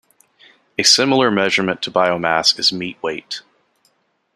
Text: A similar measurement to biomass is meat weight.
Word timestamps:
A 0.79 0.83
similar 0.83 1.29
measurement 1.29 1.83
to 1.83 1.91
biomass 1.91 2.57
is 2.57 2.73
meat 2.73 2.97
weight. 3.03 3.43